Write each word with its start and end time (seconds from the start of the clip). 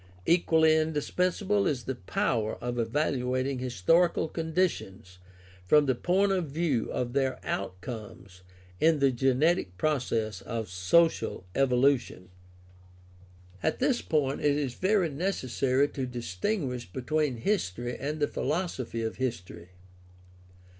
Equally 0.25 0.75
indispensable 0.77 1.67
is 1.67 1.83
the 1.83 1.93
power 1.93 2.55
of 2.55 2.77
evaluat 2.79 3.45
ing 3.45 3.59
historical 3.59 4.27
conditions 4.27 5.19
from 5.63 5.85
the 5.85 5.93
point 5.93 6.31
of 6.31 6.45
view 6.49 6.91
of 6.91 7.13
their 7.13 7.39
out 7.45 7.79
comes 7.81 8.41
in 8.79 8.97
the 8.97 9.11
genetic 9.11 9.77
process 9.77 10.41
of 10.41 10.69
social 10.69 11.45
evolution. 11.53 12.29
At 13.61 13.77
this 13.77 14.01
point 14.01 14.41
it 14.41 14.55
is 14.57 14.73
very 14.73 15.09
necessary 15.11 15.87
to 15.89 16.07
distinguish 16.07 16.91
between 16.91 17.37
history 17.37 17.95
and 17.95 18.19
the 18.19 18.27
philosophy 18.27 19.03
of 19.03 19.17
history. 19.17 19.69